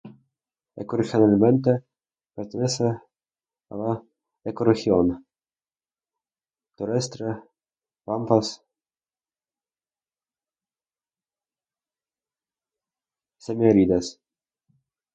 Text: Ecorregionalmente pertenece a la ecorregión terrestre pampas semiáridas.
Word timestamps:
Ecorregionalmente 0.83 1.71
pertenece 2.37 2.85
a 2.93 3.75
la 3.81 3.91
ecorregión 4.51 5.07
terrestre 6.75 7.27
pampas 8.03 8.47
semiáridas. 13.45 14.05